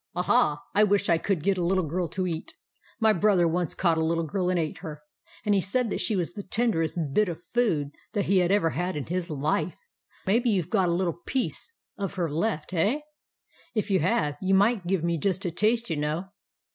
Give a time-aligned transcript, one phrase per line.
[0.15, 2.55] Aha, I wish I could get a little girl to eat!
[2.99, 5.03] My brother once caught a little girl and ate her;
[5.45, 8.95] and he said that she was the tenderest bit of food that he ever had
[8.95, 9.77] in his life!
[10.25, 13.03] Maybe you Ve got a little piece of her left, hey?
[13.75, 16.29] If you have, you might give me just a taste, you know."